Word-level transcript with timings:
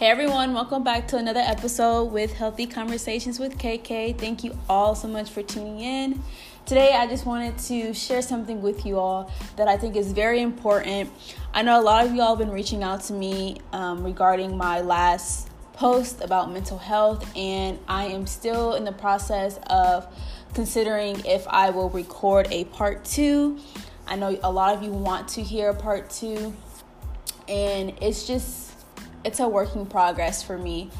Hey 0.00 0.06
everyone, 0.06 0.54
welcome 0.54 0.82
back 0.82 1.08
to 1.08 1.18
another 1.18 1.40
episode 1.40 2.04
with 2.04 2.32
Healthy 2.32 2.68
Conversations 2.68 3.38
with 3.38 3.58
KK. 3.58 4.16
Thank 4.16 4.42
you 4.42 4.58
all 4.66 4.94
so 4.94 5.06
much 5.06 5.28
for 5.28 5.42
tuning 5.42 5.80
in. 5.80 6.22
Today, 6.64 6.94
I 6.94 7.06
just 7.06 7.26
wanted 7.26 7.58
to 7.58 7.92
share 7.92 8.22
something 8.22 8.62
with 8.62 8.86
you 8.86 8.98
all 8.98 9.30
that 9.56 9.68
I 9.68 9.76
think 9.76 9.96
is 9.96 10.12
very 10.12 10.40
important. 10.40 11.10
I 11.52 11.60
know 11.60 11.78
a 11.78 11.82
lot 11.82 12.06
of 12.06 12.14
you 12.14 12.22
all 12.22 12.34
have 12.34 12.38
been 12.38 12.50
reaching 12.50 12.82
out 12.82 13.02
to 13.02 13.12
me 13.12 13.58
um, 13.74 14.02
regarding 14.02 14.56
my 14.56 14.80
last 14.80 15.50
post 15.74 16.22
about 16.22 16.50
mental 16.50 16.78
health, 16.78 17.30
and 17.36 17.78
I 17.86 18.06
am 18.06 18.26
still 18.26 18.76
in 18.76 18.84
the 18.84 18.92
process 18.92 19.58
of 19.66 20.06
considering 20.54 21.22
if 21.26 21.46
I 21.46 21.68
will 21.68 21.90
record 21.90 22.48
a 22.50 22.64
part 22.64 23.04
two. 23.04 23.58
I 24.06 24.16
know 24.16 24.38
a 24.42 24.50
lot 24.50 24.74
of 24.74 24.82
you 24.82 24.92
want 24.92 25.28
to 25.28 25.42
hear 25.42 25.68
a 25.68 25.74
part 25.74 26.08
two, 26.08 26.56
and 27.46 27.92
it's 28.00 28.26
just 28.26 28.59
it's 29.24 29.40
a 29.40 29.48
working 29.48 29.86
progress 29.86 30.42
for 30.42 30.58
me. 30.58 30.90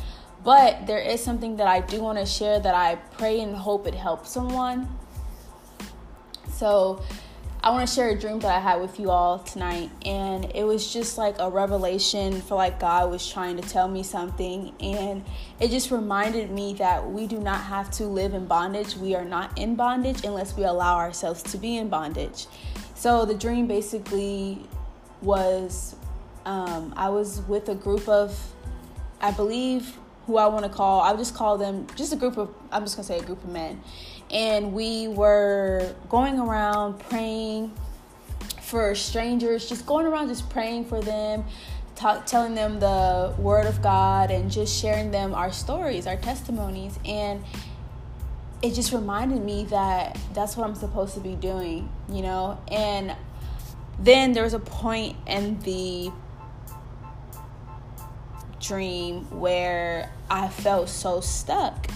But 0.43 0.87
there 0.87 0.99
is 0.99 1.23
something 1.23 1.57
that 1.57 1.67
I 1.67 1.81
do 1.81 2.01
want 2.01 2.19
to 2.19 2.27
share 2.27 2.59
that 2.61 2.75
I 2.75 2.97
pray 2.97 3.41
and 3.41 3.55
hope 3.55 3.87
it 3.87 3.95
helps 3.95 4.31
someone. 4.31 4.89
So, 6.53 7.03
I 7.63 7.71
want 7.73 7.87
to 7.87 7.95
share 7.95 8.09
a 8.09 8.19
dream 8.19 8.39
that 8.41 8.57
I 8.57 8.59
had 8.59 8.81
with 8.81 8.99
you 8.99 9.11
all 9.11 9.39
tonight, 9.41 9.91
and 10.07 10.51
it 10.55 10.65
was 10.65 10.91
just 10.91 11.19
like 11.19 11.39
a 11.39 11.51
revelation 11.51 12.41
for 12.41 12.55
like 12.55 12.81
God 12.81 13.11
was 13.11 13.31
trying 13.31 13.61
to 13.61 13.63
tell 13.69 13.87
me 13.87 14.03
something, 14.03 14.73
and 14.81 15.23
it 15.59 15.71
just 15.71 15.91
reminded 15.91 16.51
me 16.51 16.73
that 16.75 17.11
we 17.11 17.27
do 17.27 17.39
not 17.39 17.61
have 17.61 17.91
to 17.93 18.07
live 18.07 18.33
in 18.33 18.47
bondage. 18.47 18.97
We 18.97 19.15
are 19.15 19.27
not 19.27 19.59
in 19.59 19.75
bondage 19.75 20.25
unless 20.25 20.57
we 20.57 20.65
allow 20.65 20.97
ourselves 20.97 21.43
to 21.43 21.59
be 21.59 21.77
in 21.77 21.91
bondage. 21.91 22.47
So 22.95 23.27
the 23.27 23.35
dream 23.35 23.67
basically 23.67 24.67
was 25.21 25.97
um, 26.51 26.93
I 26.97 27.11
was 27.11 27.43
with 27.43 27.69
a 27.69 27.77
group 27.77 28.09
of, 28.09 28.37
I 29.21 29.31
believe, 29.31 29.97
who 30.27 30.37
I 30.37 30.49
want 30.49 30.65
to 30.65 30.69
call, 30.69 31.01
I'll 31.01 31.17
just 31.17 31.33
call 31.33 31.57
them 31.57 31.87
just 31.95 32.13
a 32.13 32.17
group 32.17 32.37
of, 32.39 32.53
I'm 32.73 32.83
just 32.83 32.97
going 32.97 33.07
to 33.07 33.13
say 33.13 33.21
a 33.21 33.23
group 33.23 33.43
of 33.45 33.51
men. 33.51 33.81
And 34.33 34.73
we 34.73 35.07
were 35.07 35.95
going 36.09 36.41
around 36.41 36.99
praying 36.99 37.73
for 38.63 38.97
strangers, 38.97 39.69
just 39.69 39.87
going 39.87 40.07
around 40.07 40.27
just 40.27 40.51
praying 40.51 40.87
for 40.87 41.01
them, 41.01 41.45
telling 42.27 42.57
them 42.57 42.81
the 42.81 43.33
word 43.39 43.67
of 43.67 43.81
God, 43.81 44.33
and 44.33 44.51
just 44.51 44.77
sharing 44.77 45.13
them 45.13 45.35
our 45.35 45.53
stories, 45.53 46.09
our 46.09 46.17
testimonies. 46.17 46.99
And 47.05 47.45
it 48.61 48.75
just 48.75 48.93
reminded 48.93 49.45
me 49.45 49.67
that 49.67 50.19
that's 50.35 50.57
what 50.57 50.69
I'm 50.69 50.75
supposed 50.75 51.15
to 51.15 51.21
be 51.21 51.37
doing, 51.37 51.89
you 52.09 52.23
know? 52.23 52.59
And 52.73 53.15
then 54.01 54.33
there 54.33 54.43
was 54.43 54.55
a 54.55 54.59
point 54.59 55.17
in 55.29 55.61
the 55.61 56.11
dream 58.61 59.25
where 59.41 60.11
I 60.31 60.49
felt 60.49 60.89
so 60.89 61.21
stuck. 61.21 61.91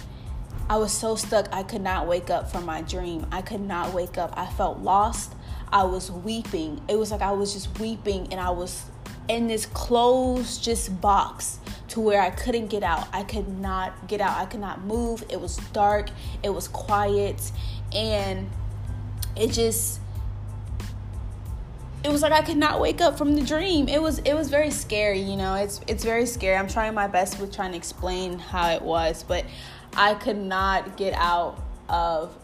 I 0.68 0.78
was 0.78 0.92
so 0.92 1.14
stuck, 1.14 1.52
I 1.52 1.62
could 1.62 1.82
not 1.82 2.06
wake 2.06 2.30
up 2.30 2.50
from 2.50 2.64
my 2.64 2.80
dream. 2.80 3.26
I 3.30 3.42
could 3.42 3.60
not 3.60 3.92
wake 3.92 4.16
up. 4.16 4.32
I 4.36 4.46
felt 4.46 4.78
lost. 4.78 5.34
I 5.70 5.84
was 5.84 6.10
weeping. 6.10 6.80
It 6.88 6.96
was 6.96 7.10
like 7.10 7.20
I 7.20 7.32
was 7.32 7.52
just 7.52 7.78
weeping 7.78 8.28
and 8.30 8.40
I 8.40 8.50
was 8.50 8.84
in 9.28 9.46
this 9.46 9.66
closed 9.66 10.62
just 10.62 11.00
box 11.00 11.58
to 11.88 12.00
where 12.00 12.20
I 12.20 12.30
couldn't 12.30 12.68
get 12.68 12.82
out. 12.82 13.08
I 13.12 13.24
could 13.24 13.48
not 13.48 14.08
get 14.08 14.20
out. 14.20 14.38
I 14.38 14.46
could 14.46 14.60
not 14.60 14.84
move. 14.84 15.22
It 15.28 15.40
was 15.40 15.56
dark. 15.72 16.10
It 16.42 16.50
was 16.50 16.68
quiet 16.68 17.52
and 17.92 18.50
it 19.36 19.48
just 19.48 20.00
it 22.04 22.12
was 22.12 22.20
like 22.20 22.32
I 22.32 22.42
could 22.42 22.58
not 22.58 22.80
wake 22.80 23.00
up 23.00 23.16
from 23.16 23.34
the 23.34 23.42
dream. 23.42 23.88
It 23.88 24.00
was 24.00 24.18
it 24.20 24.34
was 24.34 24.50
very 24.50 24.70
scary, 24.70 25.20
you 25.20 25.36
know. 25.36 25.54
It's 25.54 25.80
it's 25.88 26.04
very 26.04 26.26
scary. 26.26 26.56
I'm 26.56 26.68
trying 26.68 26.94
my 26.94 27.06
best 27.06 27.40
with 27.40 27.52
trying 27.52 27.70
to 27.70 27.78
explain 27.78 28.38
how 28.38 28.70
it 28.70 28.82
was, 28.82 29.22
but 29.22 29.46
I 29.96 30.14
could 30.14 30.36
not 30.36 30.98
get 30.98 31.14
out 31.14 31.62
of 31.88 32.36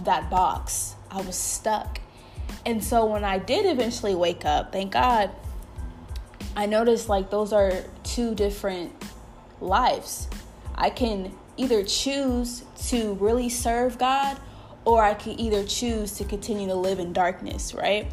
that 0.00 0.30
box. 0.30 0.94
I 1.10 1.20
was 1.20 1.36
stuck. 1.36 2.00
And 2.64 2.82
so 2.82 3.04
when 3.04 3.24
I 3.24 3.38
did 3.38 3.66
eventually 3.66 4.14
wake 4.14 4.44
up, 4.44 4.72
thank 4.72 4.92
God, 4.92 5.30
I 6.56 6.64
noticed 6.64 7.10
like 7.10 7.30
those 7.30 7.52
are 7.52 7.84
two 8.04 8.34
different 8.34 8.92
lives. 9.60 10.28
I 10.74 10.88
can 10.88 11.34
either 11.58 11.84
choose 11.84 12.64
to 12.88 13.14
really 13.14 13.50
serve 13.50 13.98
God 13.98 14.38
or 14.88 15.02
I 15.02 15.12
could 15.12 15.38
either 15.38 15.64
choose 15.64 16.12
to 16.12 16.24
continue 16.24 16.66
to 16.68 16.74
live 16.74 16.98
in 16.98 17.12
darkness, 17.12 17.74
right? 17.74 18.10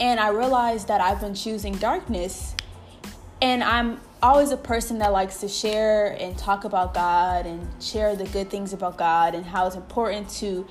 And 0.00 0.18
I 0.18 0.30
realized 0.30 0.88
that 0.88 1.00
I've 1.00 1.20
been 1.20 1.36
choosing 1.36 1.76
darkness, 1.76 2.56
and 3.40 3.62
I'm 3.62 4.00
always 4.20 4.50
a 4.50 4.56
person 4.56 4.98
that 4.98 5.12
likes 5.12 5.38
to 5.42 5.48
share 5.48 6.08
and 6.20 6.36
talk 6.36 6.64
about 6.64 6.92
God 6.92 7.46
and 7.46 7.68
share 7.80 8.16
the 8.16 8.24
good 8.24 8.50
things 8.50 8.72
about 8.72 8.98
God 8.98 9.36
and 9.36 9.46
how 9.46 9.68
it's 9.68 9.76
important 9.76 10.28
to 10.40 10.66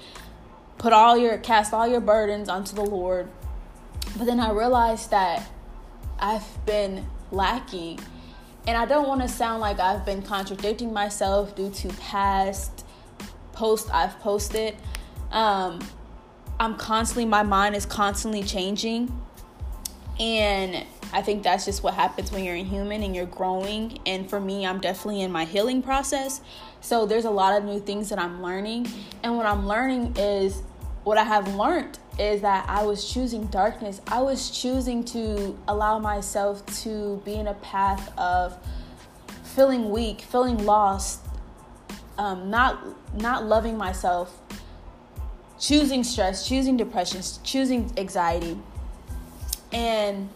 put 0.77 0.91
all 0.91 1.17
your 1.17 1.37
cast 1.37 1.71
all 1.71 1.87
your 1.87 2.01
burdens 2.01 2.49
onto 2.49 2.75
the 2.75 2.83
Lord. 2.83 3.29
But 4.17 4.25
then 4.25 4.41
I 4.41 4.51
realized 4.51 5.11
that 5.11 5.47
I've 6.19 6.65
been 6.65 7.07
lacking. 7.31 8.01
And 8.67 8.75
I 8.75 8.85
don't 8.85 9.07
want 9.07 9.21
to 9.21 9.29
sound 9.29 9.61
like 9.61 9.79
I've 9.79 10.05
been 10.05 10.23
contradicting 10.23 10.91
myself 10.91 11.55
due 11.55 11.69
to 11.69 11.87
past 11.93 12.83
posts 13.53 13.89
I've 13.89 14.19
posted. 14.19 14.75
Um, 15.31 15.79
I'm 16.59 16.75
constantly, 16.75 17.25
my 17.25 17.43
mind 17.43 17.75
is 17.75 17.85
constantly 17.85 18.43
changing. 18.43 19.21
And 20.19 20.85
I 21.11 21.21
think 21.21 21.43
that's 21.43 21.65
just 21.65 21.83
what 21.83 21.93
happens 21.93 22.31
when 22.31 22.43
you're 22.43 22.55
a 22.55 22.63
human 22.63 23.03
and 23.03 23.15
you're 23.15 23.25
growing. 23.25 23.99
And 24.05 24.29
for 24.29 24.39
me, 24.39 24.65
I'm 24.65 24.79
definitely 24.79 25.21
in 25.21 25.31
my 25.31 25.45
healing 25.45 25.81
process. 25.81 26.41
So 26.81 27.05
there's 27.05 27.25
a 27.25 27.29
lot 27.31 27.57
of 27.57 27.65
new 27.65 27.79
things 27.79 28.09
that 28.09 28.19
I'm 28.19 28.41
learning. 28.41 28.87
And 29.23 29.35
what 29.35 29.45
I'm 29.45 29.67
learning 29.67 30.15
is 30.17 30.61
what 31.03 31.17
I 31.17 31.23
have 31.23 31.53
learned 31.55 31.99
is 32.17 32.41
that 32.41 32.65
I 32.69 32.83
was 32.83 33.11
choosing 33.11 33.45
darkness. 33.47 34.01
I 34.07 34.21
was 34.21 34.49
choosing 34.49 35.03
to 35.05 35.57
allow 35.67 35.99
myself 35.99 36.65
to 36.83 37.21
be 37.25 37.35
in 37.35 37.47
a 37.47 37.53
path 37.55 38.17
of 38.17 38.57
feeling 39.43 39.89
weak, 39.89 40.21
feeling 40.21 40.65
lost, 40.65 41.21
um, 42.17 42.49
not 42.49 42.79
not 43.19 43.45
loving 43.45 43.77
myself, 43.77 44.41
choosing 45.65 46.03
stress, 46.03 46.47
choosing 46.47 46.77
depression, 46.77 47.21
choosing 47.43 47.91
anxiety. 47.97 48.55
And 49.73 50.29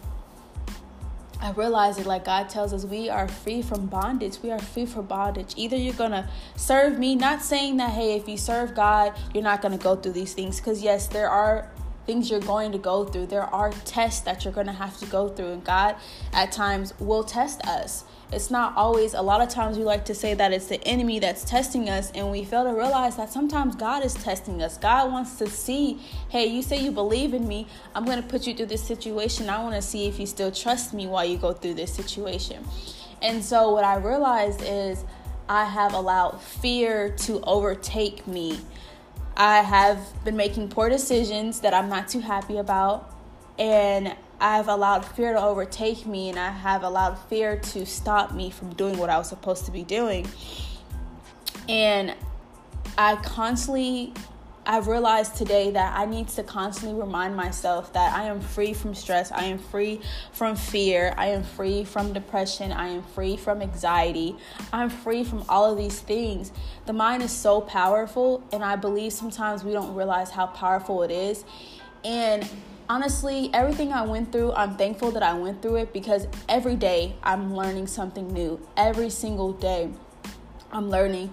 I 1.40 1.52
realized 1.52 2.00
that 2.00 2.06
like 2.06 2.24
God 2.24 2.48
tells 2.48 2.72
us 2.72 2.84
we 2.84 3.08
are 3.08 3.28
free 3.28 3.62
from 3.62 3.86
bondage. 3.86 4.38
We 4.42 4.50
are 4.50 4.58
free 4.58 4.86
from 4.86 5.06
bondage. 5.06 5.54
Either 5.56 5.76
you're 5.76 5.94
gonna 5.94 6.28
serve 6.56 6.98
me, 6.98 7.14
not 7.14 7.42
saying 7.42 7.76
that 7.76 7.90
hey, 7.90 8.16
if 8.16 8.28
you 8.28 8.36
serve 8.36 8.74
God, 8.74 9.16
you're 9.32 9.44
not 9.44 9.62
gonna 9.62 9.78
go 9.78 9.94
through 9.94 10.12
these 10.12 10.34
things. 10.34 10.56
Because 10.56 10.82
yes, 10.82 11.06
there 11.06 11.30
are 11.30 11.70
things 12.10 12.30
you're 12.30 12.40
going 12.40 12.72
to 12.72 12.78
go 12.78 13.04
through. 13.04 13.26
There 13.26 13.42
are 13.54 13.70
tests 13.84 14.20
that 14.22 14.44
you're 14.44 14.54
gonna 14.54 14.72
have 14.72 14.98
to 14.98 15.06
go 15.06 15.28
through, 15.28 15.52
and 15.52 15.64
God 15.64 15.96
at 16.32 16.52
times 16.52 16.92
will 16.98 17.24
test 17.24 17.60
us 17.66 18.04
it's 18.32 18.50
not 18.50 18.76
always 18.76 19.14
a 19.14 19.22
lot 19.22 19.40
of 19.40 19.48
times 19.48 19.76
we 19.76 19.82
like 19.82 20.04
to 20.04 20.14
say 20.14 20.34
that 20.34 20.52
it's 20.52 20.66
the 20.66 20.82
enemy 20.84 21.18
that's 21.18 21.44
testing 21.44 21.88
us 21.88 22.12
and 22.12 22.30
we 22.30 22.44
fail 22.44 22.62
to 22.62 22.70
realize 22.70 23.16
that 23.16 23.30
sometimes 23.30 23.74
God 23.74 24.04
is 24.04 24.14
testing 24.14 24.62
us. 24.62 24.78
God 24.78 25.10
wants 25.10 25.36
to 25.38 25.48
see, 25.48 25.98
hey, 26.28 26.46
you 26.46 26.62
say 26.62 26.80
you 26.80 26.92
believe 26.92 27.34
in 27.34 27.48
me. 27.48 27.66
I'm 27.94 28.04
going 28.04 28.22
to 28.22 28.28
put 28.28 28.46
you 28.46 28.54
through 28.54 28.66
this 28.66 28.84
situation. 28.84 29.50
I 29.50 29.60
want 29.62 29.74
to 29.74 29.82
see 29.82 30.06
if 30.06 30.20
you 30.20 30.26
still 30.26 30.52
trust 30.52 30.94
me 30.94 31.08
while 31.08 31.24
you 31.24 31.38
go 31.38 31.52
through 31.52 31.74
this 31.74 31.92
situation. 31.92 32.64
And 33.20 33.44
so 33.44 33.72
what 33.72 33.84
I 33.84 33.96
realized 33.96 34.62
is 34.62 35.04
I 35.48 35.64
have 35.64 35.94
allowed 35.94 36.40
fear 36.40 37.10
to 37.10 37.40
overtake 37.40 38.28
me. 38.28 38.60
I 39.36 39.58
have 39.58 39.98
been 40.24 40.36
making 40.36 40.68
poor 40.68 40.88
decisions 40.88 41.60
that 41.60 41.72
I'm 41.72 41.88
not 41.88 42.08
too 42.08 42.20
happy 42.20 42.58
about 42.58 43.14
and 43.58 44.14
I've 44.40 44.68
allowed 44.68 45.04
fear 45.04 45.32
to 45.32 45.40
overtake 45.40 46.06
me 46.06 46.30
and 46.30 46.38
I 46.38 46.50
have 46.50 46.82
allowed 46.82 47.16
fear 47.16 47.56
to 47.56 47.84
stop 47.84 48.32
me 48.32 48.50
from 48.50 48.72
doing 48.74 48.98
what 48.98 49.10
I 49.10 49.18
was 49.18 49.28
supposed 49.28 49.66
to 49.66 49.70
be 49.70 49.82
doing. 49.82 50.26
And 51.68 52.14
I 52.96 53.16
constantly 53.16 54.14
I've 54.66 54.88
realized 54.88 55.36
today 55.36 55.70
that 55.70 55.98
I 55.98 56.04
need 56.04 56.28
to 56.28 56.42
constantly 56.42 57.00
remind 57.00 57.34
myself 57.34 57.92
that 57.94 58.14
I 58.14 58.24
am 58.24 58.40
free 58.40 58.74
from 58.74 58.94
stress, 58.94 59.32
I 59.32 59.44
am 59.44 59.58
free 59.58 60.00
from 60.32 60.54
fear, 60.54 61.14
I 61.16 61.28
am 61.28 61.42
free 61.42 61.82
from 61.82 62.12
depression, 62.12 62.70
I 62.70 62.88
am 62.88 63.02
free 63.02 63.36
from 63.36 63.62
anxiety, 63.62 64.36
I'm 64.72 64.90
free 64.90 65.24
from 65.24 65.44
all 65.48 65.70
of 65.70 65.78
these 65.78 66.00
things. 66.00 66.52
The 66.84 66.92
mind 66.92 67.22
is 67.22 67.32
so 67.32 67.62
powerful, 67.62 68.42
and 68.52 68.62
I 68.62 68.76
believe 68.76 69.14
sometimes 69.14 69.64
we 69.64 69.72
don't 69.72 69.94
realize 69.94 70.30
how 70.30 70.46
powerful 70.46 71.02
it 71.02 71.10
is. 71.10 71.44
And 72.04 72.48
honestly, 72.88 73.50
everything 73.54 73.94
I 73.94 74.04
went 74.04 74.30
through, 74.30 74.52
I'm 74.52 74.76
thankful 74.76 75.10
that 75.12 75.22
I 75.22 75.32
went 75.32 75.62
through 75.62 75.76
it 75.76 75.92
because 75.94 76.26
every 76.50 76.76
day 76.76 77.16
I'm 77.22 77.56
learning 77.56 77.86
something 77.86 78.28
new. 78.28 78.60
Every 78.76 79.08
single 79.08 79.52
day 79.52 79.88
I'm 80.70 80.90
learning. 80.90 81.32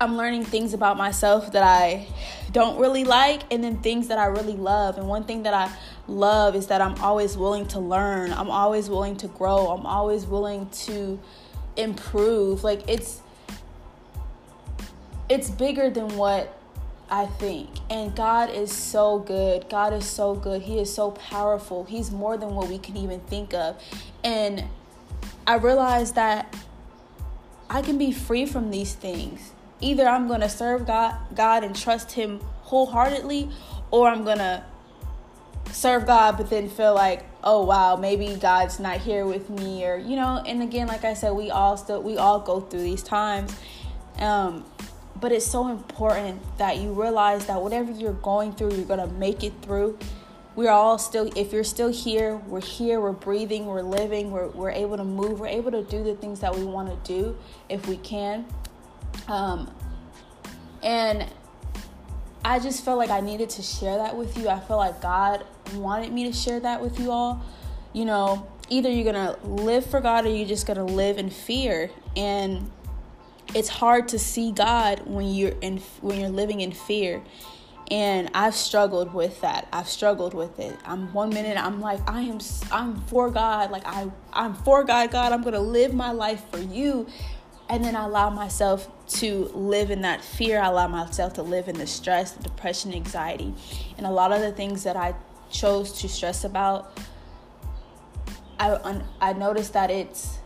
I'm 0.00 0.16
learning 0.16 0.44
things 0.44 0.74
about 0.74 0.96
myself 0.96 1.52
that 1.52 1.64
I 1.64 2.06
don't 2.52 2.78
really 2.78 3.04
like 3.04 3.42
and 3.50 3.64
then 3.64 3.78
things 3.78 4.08
that 4.08 4.18
I 4.18 4.26
really 4.26 4.56
love. 4.56 4.96
And 4.96 5.08
one 5.08 5.24
thing 5.24 5.42
that 5.42 5.54
I 5.54 5.70
love 6.06 6.54
is 6.54 6.68
that 6.68 6.80
I'm 6.80 6.94
always 7.02 7.36
willing 7.36 7.66
to 7.68 7.80
learn. 7.80 8.32
I'm 8.32 8.50
always 8.50 8.88
willing 8.88 9.16
to 9.18 9.28
grow. 9.28 9.68
I'm 9.68 9.86
always 9.86 10.24
willing 10.24 10.68
to 10.86 11.18
improve. 11.76 12.62
Like 12.62 12.88
it's 12.88 13.22
it's 15.28 15.50
bigger 15.50 15.90
than 15.90 16.16
what 16.16 16.56
I 17.10 17.26
think. 17.26 17.68
And 17.90 18.14
God 18.14 18.50
is 18.50 18.72
so 18.72 19.18
good. 19.18 19.68
God 19.68 19.92
is 19.92 20.06
so 20.06 20.34
good. 20.34 20.62
He 20.62 20.78
is 20.78 20.92
so 20.92 21.10
powerful. 21.10 21.84
He's 21.84 22.10
more 22.10 22.36
than 22.36 22.54
what 22.54 22.68
we 22.68 22.78
can 22.78 22.96
even 22.96 23.20
think 23.20 23.52
of. 23.52 23.82
And 24.22 24.64
I 25.46 25.56
realized 25.56 26.14
that 26.14 26.54
I 27.68 27.82
can 27.82 27.98
be 27.98 28.12
free 28.12 28.46
from 28.46 28.70
these 28.70 28.94
things. 28.94 29.52
Either 29.80 30.06
I'm 30.06 30.28
going 30.28 30.40
to 30.40 30.48
serve 30.48 30.86
God, 30.86 31.16
God 31.34 31.64
and 31.64 31.74
trust 31.74 32.12
him 32.12 32.40
wholeheartedly 32.62 33.50
or 33.90 34.08
I'm 34.08 34.24
going 34.24 34.38
to 34.38 34.64
serve 35.72 36.06
God 36.06 36.36
but 36.36 36.50
then 36.50 36.68
feel 36.68 36.94
like, 36.94 37.24
"Oh 37.44 37.64
wow, 37.64 37.96
maybe 37.96 38.34
God's 38.36 38.80
not 38.80 38.98
here 38.98 39.26
with 39.26 39.50
me" 39.50 39.84
or 39.84 39.96
you 39.96 40.16
know, 40.16 40.42
and 40.46 40.62
again 40.62 40.86
like 40.86 41.04
I 41.04 41.14
said, 41.14 41.32
we 41.32 41.50
all 41.50 41.76
still 41.76 42.02
we 42.02 42.16
all 42.16 42.40
go 42.40 42.60
through 42.60 42.82
these 42.82 43.02
times. 43.02 43.54
Um 44.18 44.64
but 45.20 45.32
it's 45.32 45.46
so 45.46 45.68
important 45.68 46.40
that 46.58 46.78
you 46.78 46.92
realize 46.92 47.46
that 47.46 47.60
whatever 47.60 47.90
you're 47.90 48.12
going 48.12 48.52
through, 48.52 48.74
you're 48.74 48.96
to 48.96 49.06
make 49.06 49.42
it 49.42 49.52
through. 49.62 49.98
We're 50.54 50.70
all 50.70 50.98
still, 50.98 51.30
if 51.36 51.52
you're 51.52 51.64
still 51.64 51.90
here, 51.90 52.36
we're 52.36 52.60
here, 52.60 53.00
we're 53.00 53.12
breathing, 53.12 53.66
we're 53.66 53.82
living, 53.82 54.30
we're, 54.30 54.48
we're 54.48 54.70
able 54.70 54.96
to 54.96 55.04
move, 55.04 55.40
we're 55.40 55.46
able 55.46 55.70
to 55.70 55.82
do 55.82 56.02
the 56.02 56.14
things 56.14 56.40
that 56.40 56.54
we 56.54 56.64
want 56.64 56.88
to 56.88 57.12
do 57.12 57.36
if 57.68 57.86
we 57.86 57.96
can. 57.96 58.44
Um, 59.28 59.70
and 60.82 61.26
I 62.44 62.58
just 62.58 62.84
felt 62.84 62.98
like 62.98 63.10
I 63.10 63.20
needed 63.20 63.50
to 63.50 63.62
share 63.62 63.96
that 63.96 64.16
with 64.16 64.38
you. 64.38 64.48
I 64.48 64.58
feel 64.60 64.76
like 64.76 65.00
God 65.00 65.44
wanted 65.74 66.12
me 66.12 66.24
to 66.24 66.32
share 66.32 66.60
that 66.60 66.80
with 66.80 66.98
you 66.98 67.10
all. 67.10 67.42
You 67.92 68.04
know, 68.04 68.46
either 68.68 68.90
you're 68.90 69.10
going 69.12 69.34
to 69.34 69.38
live 69.46 69.86
for 69.86 70.00
God 70.00 70.24
or 70.24 70.30
you're 70.30 70.48
just 70.48 70.66
going 70.66 70.78
to 70.78 70.84
live 70.84 71.18
in 71.18 71.30
fear. 71.30 71.90
And 72.16 72.70
it's 73.54 73.68
hard 73.68 74.08
to 74.08 74.18
see 74.18 74.52
God 74.52 75.02
when 75.06 75.26
you're 75.34 75.54
in 75.60 75.78
when 76.00 76.20
you're 76.20 76.28
living 76.30 76.60
in 76.60 76.72
fear. 76.72 77.22
And 77.90 78.30
I've 78.34 78.54
struggled 78.54 79.14
with 79.14 79.40
that. 79.40 79.66
I've 79.72 79.88
struggled 79.88 80.34
with 80.34 80.60
it. 80.60 80.76
I'm 80.84 81.12
one 81.14 81.30
minute 81.30 81.56
I'm 81.56 81.80
like 81.80 82.00
I 82.08 82.20
am 82.22 82.38
I'm 82.70 83.00
for 83.02 83.30
God. 83.30 83.70
Like 83.70 83.86
I 83.86 84.10
I'm 84.32 84.54
for 84.54 84.84
God. 84.84 85.10
God, 85.10 85.32
I'm 85.32 85.42
going 85.42 85.54
to 85.54 85.60
live 85.60 85.94
my 85.94 86.12
life 86.12 86.44
for 86.50 86.58
you. 86.58 87.06
And 87.70 87.84
then 87.84 87.96
I 87.96 88.04
allow 88.04 88.30
myself 88.30 88.90
to 89.08 89.50
live 89.54 89.90
in 89.90 90.02
that 90.02 90.22
fear. 90.22 90.60
I 90.60 90.66
allow 90.66 90.88
myself 90.88 91.34
to 91.34 91.42
live 91.42 91.68
in 91.68 91.78
the 91.78 91.86
stress, 91.86 92.32
the 92.32 92.42
depression, 92.42 92.92
anxiety. 92.92 93.54
And 93.96 94.06
a 94.06 94.10
lot 94.10 94.32
of 94.32 94.40
the 94.40 94.52
things 94.52 94.84
that 94.84 94.96
I 94.96 95.14
chose 95.50 96.00
to 96.00 96.08
stress 96.08 96.44
about 96.44 96.98
I 98.60 99.00
I 99.20 99.32
noticed 99.32 99.72
that 99.74 99.90
it's 99.90 100.38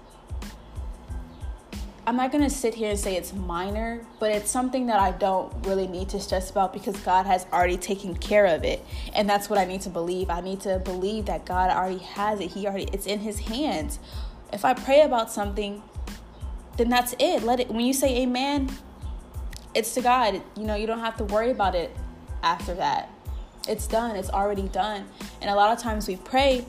I'm 2.05 2.17
not 2.17 2.32
going 2.32 2.43
to 2.43 2.50
sit 2.50 2.75
here 2.75 2.91
and 2.91 2.99
say 2.99 3.14
it's 3.14 3.32
minor, 3.32 4.05
but 4.19 4.32
it's 4.32 4.50
something 4.50 4.87
that 4.87 4.99
I 4.99 5.12
don't 5.12 5.55
really 5.64 5.87
need 5.87 6.09
to 6.09 6.19
stress 6.19 6.50
about 6.50 6.73
because 6.73 6.97
God 6.99 7.26
has 7.26 7.47
already 7.53 7.76
taken 7.76 8.17
care 8.17 8.47
of 8.47 8.64
it. 8.64 8.85
And 9.14 9.31
that's 9.31 9.49
what 9.49 9.56
I 9.56 9.64
need 9.64 9.82
to 9.82 9.88
believe. 9.88 10.29
I 10.29 10.41
need 10.41 10.61
to 10.62 10.81
believe 10.81 11.26
that 11.26 11.47
God 11.47 11.70
already 11.70 11.99
has 11.99 12.41
it. 12.41 12.50
He 12.50 12.67
already 12.67 12.88
it's 12.93 13.06
in 13.06 13.20
his 13.20 13.38
hands. 13.38 14.00
If 14.53 14.64
I 14.64 14.75
pray 14.75 15.03
about 15.03 15.31
something, 15.31 15.82
then 16.77 16.89
that's 16.89 17.15
it. 17.19 17.43
Let 17.43 17.61
it 17.61 17.69
when 17.69 17.87
you 17.87 17.93
say 17.93 18.23
amen, 18.23 18.71
it's 19.75 19.95
to 19.95 20.01
God. 20.01 20.43
You 20.57 20.65
know, 20.65 20.75
you 20.75 20.87
don't 20.87 21.01
have 21.01 21.17
to 21.19 21.25
worry 21.25 21.51
about 21.51 21.75
it 21.75 21.95
after 22.43 22.75
that. 22.75 23.11
It's 23.69 23.87
done. 23.87 24.17
It's 24.17 24.31
already 24.31 24.69
done. 24.69 25.07
And 25.41 25.51
a 25.51 25.55
lot 25.55 25.71
of 25.71 25.83
times 25.83 26.09
we 26.09 26.17
pray 26.17 26.65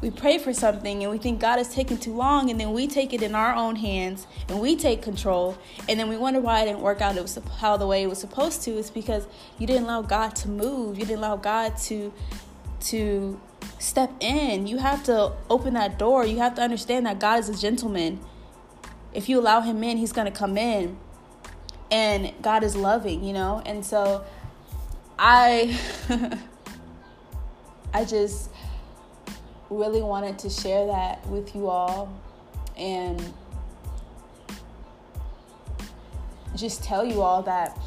we 0.00 0.10
pray 0.10 0.38
for 0.38 0.52
something 0.52 1.02
and 1.02 1.10
we 1.10 1.18
think 1.18 1.40
God 1.40 1.58
is 1.58 1.68
taking 1.68 1.98
too 1.98 2.14
long, 2.14 2.50
and 2.50 2.60
then 2.60 2.72
we 2.72 2.86
take 2.86 3.12
it 3.12 3.22
in 3.22 3.34
our 3.34 3.54
own 3.54 3.76
hands 3.76 4.26
and 4.48 4.60
we 4.60 4.76
take 4.76 5.02
control, 5.02 5.58
and 5.88 5.98
then 5.98 6.08
we 6.08 6.16
wonder 6.16 6.40
why 6.40 6.62
it 6.62 6.66
didn't 6.66 6.80
work 6.80 7.00
out 7.00 7.16
it 7.16 7.22
was 7.22 7.38
how 7.58 7.76
the 7.76 7.86
way 7.86 8.02
it 8.02 8.06
was 8.06 8.18
supposed 8.18 8.62
to. 8.62 8.78
It's 8.78 8.90
because 8.90 9.26
you 9.58 9.66
didn't 9.66 9.84
allow 9.84 10.02
God 10.02 10.36
to 10.36 10.48
move. 10.48 10.98
You 10.98 11.04
didn't 11.04 11.18
allow 11.18 11.36
God 11.36 11.76
to 11.84 12.12
to 12.80 13.40
step 13.80 14.12
in. 14.20 14.66
You 14.66 14.78
have 14.78 15.02
to 15.04 15.32
open 15.50 15.74
that 15.74 15.98
door. 15.98 16.24
You 16.24 16.38
have 16.38 16.54
to 16.54 16.62
understand 16.62 17.06
that 17.06 17.18
God 17.18 17.40
is 17.40 17.48
a 17.48 17.58
gentleman. 17.58 18.20
If 19.12 19.28
you 19.28 19.38
allow 19.40 19.60
Him 19.60 19.82
in, 19.82 19.96
He's 19.96 20.12
gonna 20.12 20.30
come 20.30 20.56
in, 20.56 20.96
and 21.90 22.32
God 22.42 22.62
is 22.62 22.76
loving, 22.76 23.24
you 23.24 23.32
know. 23.32 23.62
And 23.64 23.84
so, 23.84 24.24
I, 25.18 25.78
I 27.94 28.04
just 28.04 28.50
really 29.70 30.02
wanted 30.02 30.38
to 30.40 30.50
share 30.50 30.86
that 30.86 31.26
with 31.26 31.54
you 31.54 31.68
all 31.68 32.12
and 32.76 33.22
just 36.56 36.82
tell 36.82 37.04
you 37.04 37.22
all 37.22 37.42
that 37.42 37.78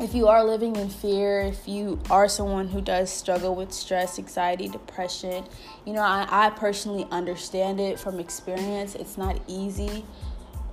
if 0.00 0.14
you 0.14 0.28
are 0.28 0.44
living 0.44 0.76
in 0.76 0.88
fear, 0.88 1.40
if 1.40 1.68
you 1.68 2.00
are 2.10 2.28
someone 2.28 2.68
who 2.68 2.80
does 2.80 3.10
struggle 3.10 3.54
with 3.54 3.72
stress, 3.72 4.18
anxiety, 4.18 4.68
depression, 4.68 5.44
you 5.84 5.92
know, 5.92 6.00
I, 6.00 6.26
I 6.28 6.50
personally 6.50 7.06
understand 7.10 7.80
it 7.80 7.98
from 7.98 8.18
experience. 8.18 8.94
It's 8.94 9.18
not 9.18 9.40
easy. 9.46 10.04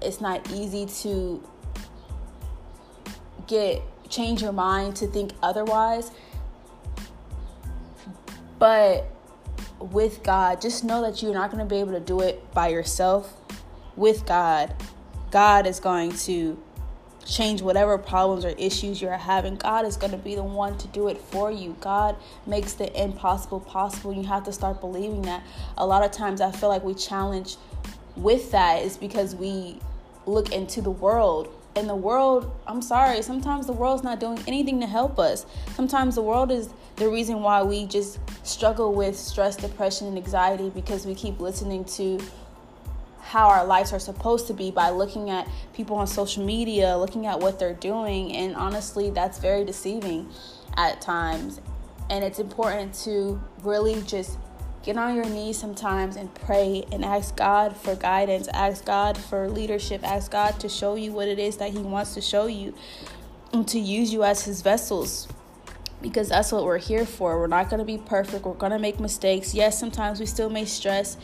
It's 0.02 0.22
not 0.22 0.50
easy 0.52 0.86
to 1.04 1.44
get 3.48 3.82
change 4.10 4.42
your 4.42 4.54
mind 4.54 4.96
to 4.98 5.08
think 5.08 5.34
otherwise. 5.44 6.12
But 8.58 9.06
with 9.80 10.24
God, 10.24 10.62
just 10.62 10.84
know 10.84 11.02
that 11.02 11.22
you're 11.22 11.34
not 11.34 11.52
going 11.52 11.64
to 11.64 11.70
be 11.70 11.80
able 11.80 11.94
to 11.94 12.00
do 12.00 12.22
it 12.22 12.52
by 12.54 12.70
yourself. 12.70 13.34
With 13.96 14.26
God, 14.26 14.74
God 15.32 15.68
is 15.68 15.80
going 15.80 16.14
to 16.14 16.62
change 17.30 17.62
whatever 17.62 17.98
problems 17.98 18.44
or 18.44 18.50
issues 18.50 19.02
you're 19.02 19.18
having. 19.18 19.56
God 19.56 19.86
is 19.86 19.98
going 19.98 20.12
to 20.12 20.18
be 20.18 20.36
the 20.36 20.44
one 20.44 20.78
to 20.80 20.88
do 20.88 21.08
it 21.08 21.18
for 21.18 21.52
you. 21.52 21.76
God 21.80 22.16
makes 22.46 22.74
the 22.74 23.02
impossible 23.02 23.60
possible. 23.60 24.14
You 24.14 24.24
have 24.24 24.44
to 24.46 24.52
start 24.52 24.82
believing 24.82 25.22
that. 25.24 25.44
A 25.78 25.86
lot 25.86 26.04
of 26.04 26.12
times 26.12 26.42
I 26.42 26.52
feel 26.52 26.70
like 26.70 26.84
we 26.84 26.94
challenge 26.94 27.58
with 28.16 28.52
that 28.52 28.82
is 28.84 28.98
because 28.98 29.36
we 29.36 29.80
look 30.26 30.52
into 30.52 30.82
the 30.82 30.92
world. 30.92 31.54
And 31.76 31.88
the 31.88 31.96
world, 31.96 32.52
I'm 32.68 32.82
sorry, 32.82 33.22
sometimes 33.22 33.68
the 33.68 33.74
world's 33.74 34.04
not 34.04 34.20
doing 34.20 34.40
anything 34.48 34.82
to 34.82 34.88
help 34.88 35.20
us. 35.20 35.46
Sometimes 35.76 36.16
the 36.16 36.22
world 36.22 36.52
is 36.52 36.70
the 36.96 37.08
reason 37.08 37.42
why 37.42 37.64
we 37.64 37.86
just 37.86 38.20
struggle 38.44 38.94
with 38.94 39.16
stress, 39.16 39.56
depression, 39.56 40.08
and 40.08 40.18
anxiety 40.18 40.70
because 40.72 41.06
we 41.06 41.16
keep 41.16 41.40
listening 41.40 41.86
to 41.86 42.20
how 43.30 43.48
our 43.48 43.64
lives 43.64 43.94
are 43.94 44.00
supposed 44.00 44.48
to 44.48 44.54
be 44.54 44.72
by 44.72 44.90
looking 44.90 45.30
at 45.30 45.48
people 45.74 45.96
on 45.98 46.08
social 46.08 46.44
media, 46.44 46.98
looking 46.98 47.28
at 47.28 47.40
what 47.40 47.60
they're 47.60 47.76
doing, 47.76 48.36
and 48.36 48.56
honestly, 48.56 49.12
that's 49.12 49.38
very 49.38 49.64
deceiving 49.64 50.28
at 50.78 51.00
times. 51.00 51.62
And 52.10 52.24
it's 52.24 52.40
important 52.40 52.96
to 53.06 53.40
really 53.62 54.02
just 54.02 54.40
get 54.82 54.98
on 54.98 55.16
your 55.16 55.26
knees 55.26 55.60
sometimes 55.60 56.16
and 56.16 56.34
pray 56.34 56.84
and 56.92 57.06
ask 57.06 57.36
God 57.36 57.78
for 57.78 57.94
guidance, 57.96 58.48
ask 58.52 58.84
God 58.84 59.16
for 59.16 59.48
leadership, 59.48 60.04
ask 60.04 60.32
God 60.32 60.60
to 60.62 60.68
show 60.68 60.96
you 60.96 61.12
what 61.12 61.28
it 61.28 61.38
is 61.38 61.58
that 61.58 61.70
He 61.70 61.78
wants 61.78 62.16
to 62.16 62.22
show 62.22 62.48
you 62.48 62.74
and 63.54 63.68
to 63.68 63.80
use 63.80 64.12
you 64.12 64.24
as 64.24 64.46
His 64.46 64.64
vessels 64.64 65.28
because 66.02 66.30
that's 66.30 66.52
what 66.52 66.64
we're 66.64 66.78
here 66.78 67.06
for. 67.06 67.40
We're 67.40 67.48
not 67.48 67.70
going 67.70 67.80
to 67.80 67.86
be 67.86 67.98
perfect. 67.98 68.46
We're 68.46 68.54
going 68.54 68.72
to 68.72 68.80
make 68.80 69.00
mistakes. 69.00 69.54
Yes, 69.54 69.80
sometimes 69.80 70.20
we 70.20 70.26
still 70.26 70.50
may 70.50 70.66
stress, 70.66 71.18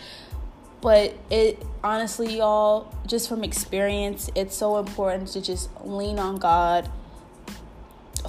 but 0.86 1.16
it 1.32 1.66
honestly, 1.84 2.38
y'all, 2.38 2.94
just 3.08 3.28
from 3.28 3.44
experience, 3.44 4.30
it's 4.36 4.56
so 4.56 4.78
important 4.78 5.28
to 5.30 5.42
just 5.42 5.72
lean 5.84 6.20
on 6.20 6.38
God, 6.38 6.92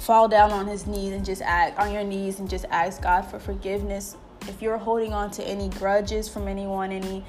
fall 0.01 0.27
down 0.27 0.49
on 0.49 0.65
his 0.65 0.87
knees 0.87 1.13
and 1.13 1.23
just 1.23 1.43
act 1.43 1.77
on 1.77 1.93
your 1.93 2.03
knees 2.03 2.39
and 2.39 2.49
just 2.49 2.65
ask 2.71 2.99
God 2.99 3.21
for 3.21 3.37
forgiveness. 3.37 4.17
If 4.47 4.59
you're 4.63 4.79
holding 4.79 5.13
on 5.13 5.29
to 5.33 5.43
any 5.43 5.69
grudges 5.69 6.27
from 6.27 6.47
anyone, 6.47 6.91
any 6.91 7.23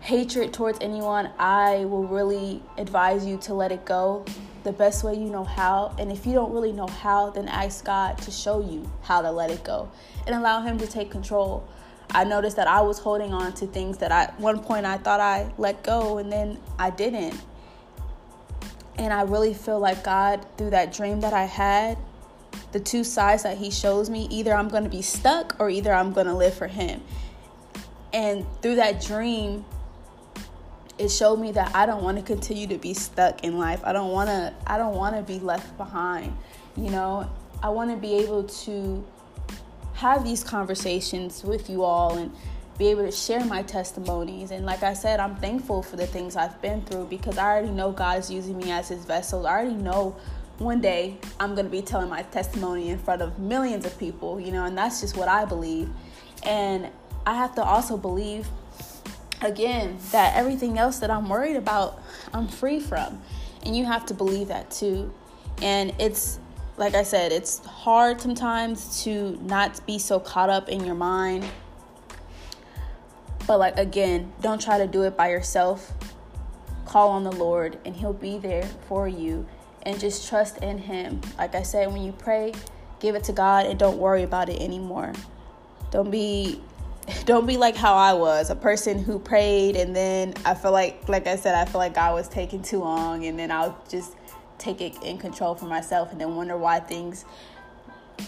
hatred 0.00 0.52
towards 0.52 0.78
anyone, 0.82 1.30
I 1.38 1.86
will 1.86 2.04
really 2.04 2.62
advise 2.76 3.24
you 3.24 3.38
to 3.38 3.54
let 3.54 3.72
it 3.72 3.86
go 3.86 4.26
the 4.64 4.72
best 4.72 5.04
way 5.04 5.14
you 5.14 5.30
know 5.30 5.44
how. 5.44 5.96
And 5.98 6.12
if 6.12 6.26
you 6.26 6.34
don't 6.34 6.52
really 6.52 6.72
know 6.72 6.86
how, 6.86 7.30
then 7.30 7.48
ask 7.48 7.82
God 7.82 8.18
to 8.18 8.30
show 8.30 8.60
you 8.60 8.92
how 9.00 9.22
to 9.22 9.30
let 9.30 9.50
it 9.50 9.64
go 9.64 9.90
and 10.26 10.34
allow 10.34 10.60
Him 10.60 10.76
to 10.80 10.86
take 10.86 11.10
control. 11.10 11.66
I 12.12 12.24
noticed 12.24 12.56
that 12.56 12.66
I 12.66 12.80
was 12.80 12.98
holding 12.98 13.32
on 13.32 13.52
to 13.54 13.66
things 13.66 13.98
that 13.98 14.10
I, 14.10 14.24
at 14.24 14.40
one 14.40 14.60
point, 14.60 14.86
I 14.86 14.98
thought 14.98 15.20
I 15.20 15.52
let 15.58 15.82
go 15.82 16.18
and 16.18 16.30
then 16.30 16.58
I 16.78 16.90
didn't. 16.90 17.40
And 18.96 19.12
I 19.12 19.22
really 19.22 19.54
feel 19.54 19.78
like 19.78 20.04
God, 20.04 20.44
through 20.58 20.70
that 20.70 20.92
dream 20.92 21.20
that 21.20 21.32
I 21.32 21.44
had, 21.44 21.96
the 22.72 22.80
two 22.80 23.04
sides 23.04 23.44
that 23.44 23.58
He 23.58 23.70
shows 23.70 24.10
me 24.10 24.26
either 24.30 24.54
I'm 24.54 24.68
going 24.68 24.84
to 24.84 24.90
be 24.90 25.02
stuck 25.02 25.56
or 25.58 25.70
either 25.70 25.92
I'm 25.92 26.12
going 26.12 26.26
to 26.26 26.34
live 26.34 26.54
for 26.54 26.66
Him. 26.66 27.00
And 28.12 28.44
through 28.60 28.76
that 28.76 29.00
dream, 29.02 29.64
it 30.98 31.08
showed 31.08 31.38
me 31.38 31.52
that 31.52 31.74
I 31.74 31.86
don't 31.86 32.02
want 32.02 32.18
to 32.18 32.22
continue 32.22 32.66
to 32.66 32.78
be 32.78 32.92
stuck 32.92 33.42
in 33.42 33.58
life. 33.58 33.80
I 33.84 33.92
don't 33.92 34.12
want 34.12 34.28
to 34.28 34.52
I 34.66 34.76
don't 34.76 34.94
want 34.94 35.16
to 35.16 35.22
be 35.22 35.38
left 35.38 35.76
behind. 35.78 36.36
You 36.76 36.90
know, 36.90 37.30
I 37.62 37.70
want 37.70 37.90
to 37.90 37.96
be 37.96 38.14
able 38.16 38.44
to 38.44 39.04
have 40.00 40.24
these 40.24 40.42
conversations 40.42 41.44
with 41.44 41.68
you 41.68 41.84
all 41.84 42.16
and 42.16 42.32
be 42.78 42.88
able 42.88 43.04
to 43.04 43.12
share 43.12 43.44
my 43.44 43.62
testimonies. 43.62 44.50
And 44.50 44.64
like 44.64 44.82
I 44.82 44.94
said, 44.94 45.20
I'm 45.20 45.36
thankful 45.36 45.82
for 45.82 45.96
the 45.96 46.06
things 46.06 46.36
I've 46.36 46.60
been 46.62 46.80
through 46.86 47.04
because 47.10 47.36
I 47.36 47.44
already 47.44 47.68
know 47.68 47.92
God 47.92 48.18
is 48.18 48.30
using 48.30 48.56
me 48.56 48.70
as 48.70 48.88
his 48.88 49.04
vessel. 49.04 49.46
I 49.46 49.50
already 49.50 49.74
know 49.74 50.16
one 50.56 50.80
day 50.80 51.18
I'm 51.38 51.54
going 51.54 51.66
to 51.66 51.70
be 51.70 51.82
telling 51.82 52.08
my 52.08 52.22
testimony 52.22 52.88
in 52.88 52.98
front 52.98 53.20
of 53.20 53.38
millions 53.38 53.84
of 53.84 53.98
people, 53.98 54.40
you 54.40 54.52
know, 54.52 54.64
and 54.64 54.76
that's 54.76 55.02
just 55.02 55.18
what 55.18 55.28
I 55.28 55.44
believe. 55.44 55.90
And 56.44 56.88
I 57.26 57.34
have 57.34 57.54
to 57.56 57.62
also 57.62 57.98
believe 57.98 58.48
again 59.42 59.98
that 60.12 60.34
everything 60.34 60.78
else 60.78 60.98
that 61.00 61.10
I'm 61.10 61.28
worried 61.28 61.56
about, 61.56 62.02
I'm 62.32 62.48
free 62.48 62.80
from. 62.80 63.20
And 63.66 63.76
you 63.76 63.84
have 63.84 64.06
to 64.06 64.14
believe 64.14 64.48
that 64.48 64.70
too. 64.70 65.12
And 65.60 65.92
it's 65.98 66.38
like 66.80 66.94
I 66.94 67.02
said, 67.02 67.30
it's 67.30 67.64
hard 67.66 68.22
sometimes 68.22 69.04
to 69.04 69.38
not 69.42 69.86
be 69.86 69.98
so 69.98 70.18
caught 70.18 70.48
up 70.48 70.70
in 70.70 70.82
your 70.82 70.94
mind. 70.94 71.44
But, 73.46 73.58
like, 73.58 73.78
again, 73.78 74.32
don't 74.40 74.60
try 74.60 74.78
to 74.78 74.86
do 74.86 75.02
it 75.02 75.14
by 75.14 75.28
yourself. 75.28 75.92
Call 76.86 77.10
on 77.10 77.22
the 77.22 77.32
Lord, 77.32 77.78
and 77.84 77.94
He'll 77.94 78.14
be 78.14 78.38
there 78.38 78.64
for 78.88 79.06
you. 79.06 79.46
And 79.82 80.00
just 80.00 80.26
trust 80.26 80.58
in 80.58 80.78
Him. 80.78 81.20
Like 81.36 81.54
I 81.54 81.62
said, 81.62 81.92
when 81.92 82.02
you 82.02 82.12
pray, 82.12 82.54
give 82.98 83.14
it 83.14 83.24
to 83.24 83.32
God 83.32 83.66
and 83.66 83.78
don't 83.78 83.98
worry 83.98 84.22
about 84.22 84.48
it 84.48 84.60
anymore. 84.60 85.12
Don't 85.90 86.10
be 86.10 86.62
don't 87.24 87.46
be 87.46 87.56
like 87.56 87.76
how 87.76 87.94
I 87.94 88.12
was, 88.12 88.50
a 88.50 88.54
person 88.54 88.98
who 88.98 89.18
prayed 89.18 89.74
and 89.74 89.96
then 89.96 90.34
I 90.44 90.54
feel 90.54 90.70
like 90.70 91.08
like 91.08 91.26
I 91.26 91.36
said, 91.36 91.54
I 91.54 91.64
feel 91.64 91.80
like 91.80 91.94
God 91.94 92.14
was 92.14 92.28
taking 92.28 92.62
too 92.62 92.78
long 92.78 93.24
and 93.24 93.38
then 93.38 93.50
I'll 93.50 93.82
just 93.88 94.14
take 94.60 94.80
it 94.80 95.02
in 95.02 95.18
control 95.18 95.54
for 95.54 95.66
myself 95.66 96.12
and 96.12 96.20
then 96.20 96.36
wonder 96.36 96.56
why 96.56 96.80
things 96.80 97.24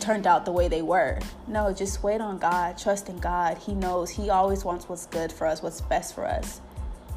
turned 0.00 0.26
out 0.26 0.44
the 0.44 0.52
way 0.52 0.68
they 0.68 0.82
were. 0.82 1.18
No, 1.46 1.72
just 1.72 2.02
wait 2.02 2.20
on 2.20 2.38
God, 2.38 2.78
trust 2.78 3.08
in 3.08 3.18
God. 3.18 3.58
He 3.58 3.74
knows 3.74 4.10
He 4.10 4.30
always 4.30 4.64
wants 4.64 4.88
what's 4.88 5.06
good 5.06 5.30
for 5.30 5.46
us, 5.46 5.62
what's 5.62 5.80
best 5.80 6.14
for 6.14 6.26
us. 6.26 6.60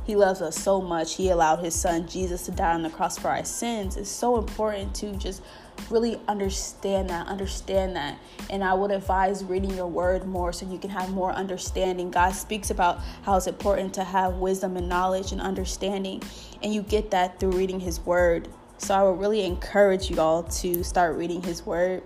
He 0.05 0.15
loves 0.15 0.41
us 0.41 0.55
so 0.55 0.81
much. 0.81 1.15
He 1.15 1.29
allowed 1.29 1.59
His 1.59 1.73
Son 1.73 2.07
Jesus 2.07 2.45
to 2.45 2.51
die 2.51 2.73
on 2.73 2.83
the 2.83 2.91
cross 2.91 3.17
for 3.17 3.29
our 3.29 3.43
sins. 3.43 3.97
It's 3.97 4.09
so 4.09 4.37
important 4.37 4.93
to 4.95 5.15
just 5.15 5.41
really 5.89 6.19
understand 6.27 7.09
that, 7.09 7.27
understand 7.27 7.95
that. 7.95 8.19
And 8.51 8.63
I 8.63 8.75
would 8.75 8.91
advise 8.91 9.43
reading 9.43 9.71
your 9.71 9.87
word 9.87 10.25
more 10.25 10.53
so 10.53 10.69
you 10.69 10.77
can 10.77 10.91
have 10.91 11.09
more 11.09 11.31
understanding. 11.31 12.11
God 12.11 12.31
speaks 12.31 12.69
about 12.69 12.99
how 13.23 13.35
it's 13.35 13.47
important 13.47 13.95
to 13.95 14.03
have 14.03 14.35
wisdom 14.35 14.77
and 14.77 14.87
knowledge 14.87 15.31
and 15.31 15.41
understanding, 15.41 16.21
and 16.61 16.73
you 16.73 16.83
get 16.83 17.09
that 17.11 17.39
through 17.39 17.51
reading 17.51 17.79
His 17.79 17.99
word. 17.99 18.47
So 18.77 18.93
I 18.93 19.03
would 19.03 19.19
really 19.19 19.43
encourage 19.45 20.09
you 20.09 20.19
all 20.19 20.43
to 20.43 20.83
start 20.83 21.15
reading 21.15 21.41
His 21.41 21.65
Word. 21.65 22.03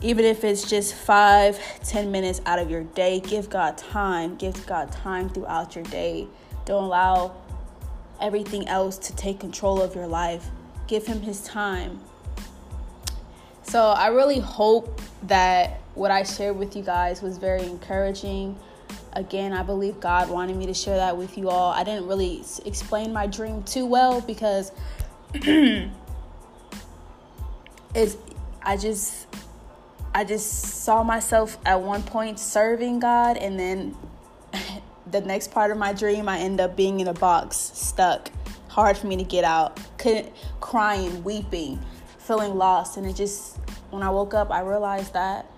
Even 0.00 0.24
if 0.24 0.44
it's 0.44 0.68
just 0.68 0.94
five, 0.94 1.58
ten 1.82 2.10
minutes 2.10 2.40
out 2.46 2.58
of 2.58 2.70
your 2.70 2.84
day, 2.84 3.20
give 3.20 3.48
God 3.48 3.78
time. 3.78 4.36
Give 4.36 4.66
God 4.66 4.92
time 4.92 5.28
throughout 5.28 5.74
your 5.74 5.84
day. 5.84 6.28
Don't 6.64 6.84
allow 6.84 7.34
everything 8.20 8.68
else 8.68 8.98
to 8.98 9.16
take 9.16 9.40
control 9.40 9.80
of 9.82 9.94
your 9.94 10.06
life. 10.06 10.50
Give 10.86 11.06
Him 11.06 11.20
His 11.20 11.42
time. 11.42 12.00
So 13.62 13.80
I 13.80 14.08
really 14.08 14.38
hope 14.38 15.00
that 15.24 15.80
what 15.94 16.10
I 16.10 16.22
shared 16.22 16.56
with 16.56 16.76
you 16.76 16.82
guys 16.82 17.22
was 17.22 17.38
very 17.38 17.62
encouraging. 17.62 18.58
Again, 19.14 19.52
I 19.52 19.62
believe 19.62 20.00
God 20.00 20.28
wanted 20.28 20.56
me 20.56 20.66
to 20.66 20.74
share 20.74 20.96
that 20.96 21.16
with 21.16 21.38
you 21.38 21.48
all. 21.48 21.72
I 21.72 21.82
didn't 21.82 22.06
really 22.06 22.44
explain 22.66 23.12
my 23.12 23.26
dream 23.26 23.62
too 23.62 23.86
well 23.86 24.20
because 24.20 24.72
is 27.94 28.16
I 28.62 28.76
just 28.76 29.26
I 30.14 30.24
just 30.24 30.84
saw 30.84 31.02
myself 31.02 31.58
at 31.66 31.80
one 31.80 32.04
point 32.04 32.38
serving 32.38 33.00
God 33.00 33.36
and 33.36 33.58
then 33.58 33.96
the 35.10 35.20
next 35.20 35.50
part 35.50 35.72
of 35.72 35.76
my 35.76 35.92
dream 35.92 36.28
I 36.28 36.38
end 36.38 36.60
up 36.60 36.76
being 36.76 37.00
in 37.00 37.08
a 37.08 37.12
box, 37.12 37.56
stuck, 37.56 38.30
hard 38.68 38.96
for 38.96 39.08
me 39.08 39.16
to 39.16 39.24
get 39.24 39.42
out, 39.42 39.80
couldn't 39.98 40.32
crying, 40.60 41.24
weeping, 41.24 41.84
feeling 42.18 42.54
lost 42.54 42.96
and 42.96 43.04
it 43.04 43.16
just 43.16 43.58
when 43.90 44.04
I 44.04 44.10
woke 44.10 44.34
up 44.34 44.52
I 44.52 44.60
realized 44.60 45.14
that 45.14 45.50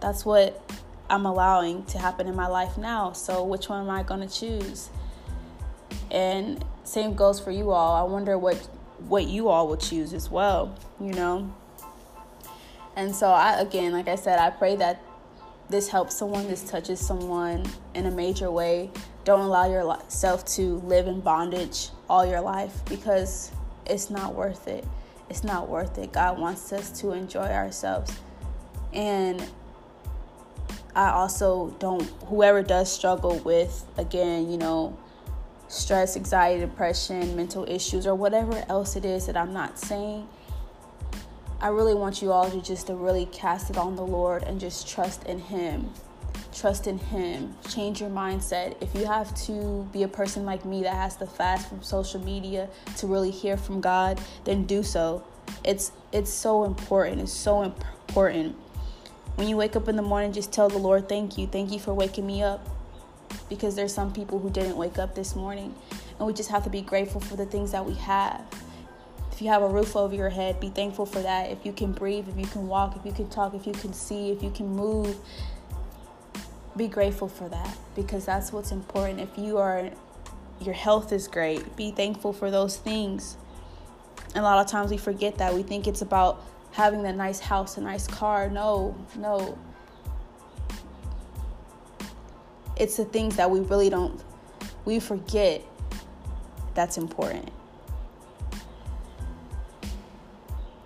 that's 0.00 0.26
what 0.26 0.60
I'm 1.08 1.24
allowing 1.24 1.84
to 1.86 1.98
happen 1.98 2.26
in 2.26 2.36
my 2.36 2.46
life 2.46 2.76
now. 2.76 3.12
So 3.12 3.42
which 3.42 3.70
one 3.70 3.80
am 3.80 3.90
I 3.90 4.02
going 4.02 4.26
to 4.26 4.28
choose? 4.28 4.90
And 6.10 6.62
same 6.84 7.14
goes 7.14 7.40
for 7.40 7.50
you 7.50 7.70
all. 7.70 7.94
I 7.94 8.08
wonder 8.10 8.38
what 8.38 8.56
what 9.08 9.26
you 9.26 9.48
all 9.48 9.68
will 9.68 9.76
choose 9.76 10.12
as 10.12 10.30
well, 10.30 10.76
you 11.00 11.12
know. 11.12 11.52
And 12.96 13.14
so 13.14 13.28
I 13.28 13.60
again, 13.60 13.92
like 13.92 14.08
I 14.08 14.14
said, 14.14 14.38
I 14.38 14.50
pray 14.50 14.76
that 14.76 15.02
this 15.68 15.88
helps 15.88 16.16
someone, 16.16 16.46
this 16.46 16.62
touches 16.62 17.00
someone 17.00 17.64
in 17.94 18.06
a 18.06 18.10
major 18.10 18.50
way. 18.50 18.90
Don't 19.24 19.40
allow 19.40 19.66
yourself 19.70 20.44
to 20.56 20.76
live 20.80 21.06
in 21.06 21.20
bondage 21.20 21.88
all 22.08 22.26
your 22.26 22.40
life 22.40 22.84
because 22.86 23.50
it's 23.86 24.10
not 24.10 24.34
worth 24.34 24.68
it. 24.68 24.84
It's 25.30 25.42
not 25.42 25.68
worth 25.68 25.96
it. 25.98 26.12
God 26.12 26.38
wants 26.38 26.72
us 26.72 26.90
to 27.00 27.12
enjoy 27.12 27.46
ourselves. 27.46 28.16
And 28.92 29.42
I 30.94 31.10
also 31.10 31.74
don't, 31.78 32.02
whoever 32.26 32.62
does 32.62 32.92
struggle 32.92 33.38
with, 33.38 33.84
again, 33.96 34.50
you 34.50 34.58
know, 34.58 34.96
stress, 35.74 36.16
anxiety, 36.16 36.60
depression, 36.60 37.34
mental 37.36 37.64
issues, 37.68 38.06
or 38.06 38.14
whatever 38.14 38.64
else 38.68 38.96
it 38.96 39.04
is 39.04 39.26
that 39.26 39.36
I'm 39.36 39.52
not 39.52 39.78
saying, 39.78 40.28
I 41.60 41.68
really 41.68 41.94
want 41.94 42.20
you 42.20 42.30
all 42.30 42.50
to 42.50 42.60
just 42.60 42.88
to 42.88 42.94
really 42.94 43.26
cast 43.26 43.70
it 43.70 43.76
on 43.76 43.96
the 43.96 44.04
Lord 44.04 44.42
and 44.42 44.60
just 44.60 44.88
trust 44.88 45.24
in 45.24 45.38
Him. 45.38 45.90
Trust 46.52 46.86
in 46.86 46.98
Him. 46.98 47.54
Change 47.68 48.00
your 48.00 48.10
mindset. 48.10 48.76
If 48.80 48.94
you 48.94 49.06
have 49.06 49.34
to 49.46 49.88
be 49.92 50.02
a 50.02 50.08
person 50.08 50.44
like 50.44 50.64
me 50.64 50.82
that 50.82 50.94
has 50.94 51.16
to 51.16 51.26
fast 51.26 51.68
from 51.68 51.82
social 51.82 52.20
media 52.20 52.68
to 52.98 53.06
really 53.06 53.30
hear 53.30 53.56
from 53.56 53.80
God, 53.80 54.20
then 54.44 54.64
do 54.64 54.82
so. 54.82 55.24
It's 55.64 55.92
it's 56.12 56.30
so 56.30 56.64
important. 56.64 57.20
It's 57.20 57.32
so 57.32 57.62
important. 57.62 58.56
When 59.36 59.48
you 59.48 59.56
wake 59.56 59.74
up 59.74 59.88
in 59.88 59.96
the 59.96 60.02
morning, 60.02 60.32
just 60.32 60.52
tell 60.52 60.68
the 60.68 60.78
Lord, 60.78 61.08
"Thank 61.08 61.38
you. 61.38 61.46
Thank 61.46 61.72
you 61.72 61.78
for 61.78 61.92
waking 61.92 62.26
me 62.26 62.42
up." 62.42 62.73
Because 63.48 63.74
there's 63.74 63.92
some 63.94 64.12
people 64.12 64.38
who 64.38 64.50
didn't 64.50 64.76
wake 64.76 64.98
up 64.98 65.14
this 65.14 65.36
morning. 65.36 65.74
And 66.18 66.26
we 66.26 66.32
just 66.32 66.50
have 66.50 66.64
to 66.64 66.70
be 66.70 66.80
grateful 66.80 67.20
for 67.20 67.36
the 67.36 67.46
things 67.46 67.72
that 67.72 67.84
we 67.84 67.94
have. 67.94 68.42
If 69.32 69.42
you 69.42 69.48
have 69.48 69.62
a 69.62 69.68
roof 69.68 69.96
over 69.96 70.14
your 70.14 70.30
head, 70.30 70.60
be 70.60 70.68
thankful 70.68 71.06
for 71.06 71.20
that. 71.20 71.50
If 71.50 71.66
you 71.66 71.72
can 71.72 71.92
breathe, 71.92 72.28
if 72.28 72.38
you 72.38 72.46
can 72.46 72.68
walk, 72.68 72.96
if 72.96 73.04
you 73.04 73.12
can 73.12 73.28
talk, 73.28 73.54
if 73.54 73.66
you 73.66 73.72
can 73.72 73.92
see, 73.92 74.30
if 74.30 74.42
you 74.42 74.50
can 74.50 74.68
move, 74.68 75.16
be 76.76 76.88
grateful 76.88 77.28
for 77.28 77.48
that 77.48 77.76
because 77.94 78.24
that's 78.24 78.52
what's 78.52 78.72
important. 78.72 79.20
If 79.20 79.36
you 79.36 79.58
are 79.58 79.90
your 80.60 80.74
health 80.74 81.12
is 81.12 81.28
great, 81.28 81.76
be 81.76 81.90
thankful 81.90 82.32
for 82.32 82.50
those 82.50 82.76
things. 82.76 83.36
And 84.34 84.38
a 84.38 84.42
lot 84.42 84.64
of 84.64 84.70
times 84.70 84.90
we 84.90 84.96
forget 84.96 85.38
that. 85.38 85.54
We 85.54 85.62
think 85.62 85.86
it's 85.86 86.02
about 86.02 86.42
having 86.72 87.02
that 87.02 87.16
nice 87.16 87.40
house, 87.40 87.76
a 87.76 87.80
nice 87.80 88.06
car. 88.06 88.48
No, 88.48 88.96
no. 89.16 89.58
It's 92.84 92.98
the 92.98 93.04
things 93.06 93.36
that 93.36 93.50
we 93.50 93.60
really 93.60 93.88
don't 93.88 94.22
we 94.84 95.00
forget 95.00 95.62
that's 96.74 96.98
important. 96.98 97.50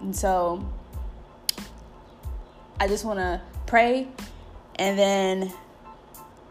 And 0.00 0.14
so 0.14 0.64
i 2.80 2.86
just 2.86 3.04
want 3.04 3.18
to 3.18 3.40
pray 3.66 4.06
and 4.76 4.96
then 4.96 5.52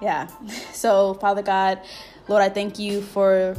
yeah. 0.01 0.27
So 0.73 1.13
father 1.15 1.41
god 1.41 1.79
lord 2.27 2.43
i 2.43 2.49
thank 2.49 2.77
you 2.77 3.01
for 3.01 3.55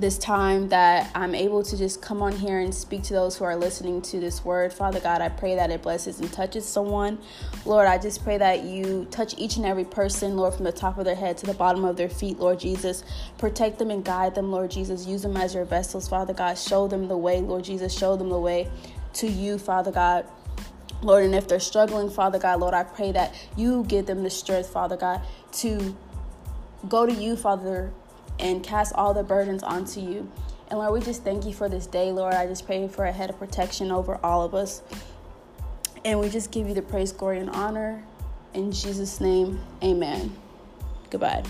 this 0.00 0.18
time 0.18 0.68
that 0.68 1.10
I'm 1.14 1.34
able 1.34 1.62
to 1.62 1.76
just 1.76 2.00
come 2.00 2.22
on 2.22 2.32
here 2.32 2.60
and 2.60 2.74
speak 2.74 3.02
to 3.04 3.12
those 3.12 3.36
who 3.36 3.44
are 3.44 3.56
listening 3.56 4.00
to 4.02 4.20
this 4.20 4.44
word. 4.44 4.72
Father 4.72 5.00
God, 5.00 5.20
I 5.20 5.28
pray 5.28 5.56
that 5.56 5.70
it 5.70 5.82
blesses 5.82 6.20
and 6.20 6.32
touches 6.32 6.64
someone. 6.66 7.18
Lord, 7.64 7.86
I 7.86 7.98
just 7.98 8.22
pray 8.22 8.38
that 8.38 8.64
you 8.64 9.06
touch 9.10 9.34
each 9.38 9.56
and 9.56 9.66
every 9.66 9.84
person, 9.84 10.36
Lord, 10.36 10.54
from 10.54 10.64
the 10.64 10.72
top 10.72 10.98
of 10.98 11.04
their 11.04 11.14
head 11.14 11.36
to 11.38 11.46
the 11.46 11.54
bottom 11.54 11.84
of 11.84 11.96
their 11.96 12.08
feet, 12.08 12.38
Lord 12.38 12.60
Jesus. 12.60 13.02
Protect 13.38 13.78
them 13.78 13.90
and 13.90 14.04
guide 14.04 14.34
them, 14.34 14.50
Lord 14.50 14.70
Jesus. 14.70 15.06
Use 15.06 15.22
them 15.22 15.36
as 15.36 15.54
your 15.54 15.64
vessels, 15.64 16.08
Father 16.08 16.32
God. 16.32 16.56
Show 16.56 16.88
them 16.88 17.08
the 17.08 17.16
way, 17.16 17.40
Lord 17.40 17.64
Jesus. 17.64 17.96
Show 17.96 18.16
them 18.16 18.28
the 18.28 18.38
way 18.38 18.70
to 19.14 19.26
you, 19.26 19.58
Father 19.58 19.90
God. 19.90 20.26
Lord, 21.02 21.24
and 21.24 21.34
if 21.34 21.46
they're 21.46 21.60
struggling, 21.60 22.10
Father 22.10 22.38
God, 22.38 22.60
Lord, 22.60 22.74
I 22.74 22.82
pray 22.82 23.12
that 23.12 23.34
you 23.56 23.84
give 23.84 24.06
them 24.06 24.22
the 24.22 24.30
strength, 24.30 24.68
Father 24.68 24.96
God, 24.96 25.20
to 25.52 25.96
go 26.88 27.06
to 27.06 27.12
you, 27.12 27.36
Father 27.36 27.92
and 28.38 28.62
cast 28.62 28.92
all 28.94 29.14
the 29.14 29.22
burdens 29.22 29.62
onto 29.62 30.00
you. 30.00 30.30
And 30.68 30.78
Lord, 30.78 30.92
we 30.92 31.00
just 31.00 31.24
thank 31.24 31.46
you 31.46 31.52
for 31.52 31.68
this 31.68 31.86
day, 31.86 32.12
Lord. 32.12 32.34
I 32.34 32.46
just 32.46 32.66
pray 32.66 32.86
for 32.88 33.04
a 33.04 33.12
head 33.12 33.30
of 33.30 33.38
protection 33.38 33.90
over 33.90 34.20
all 34.22 34.44
of 34.44 34.54
us. 34.54 34.82
And 36.04 36.20
we 36.20 36.28
just 36.28 36.50
give 36.50 36.68
you 36.68 36.74
the 36.74 36.82
praise, 36.82 37.12
glory, 37.12 37.38
and 37.40 37.50
honor. 37.50 38.04
In 38.54 38.70
Jesus' 38.70 39.20
name, 39.20 39.60
amen. 39.82 40.36
Goodbye. 41.10 41.42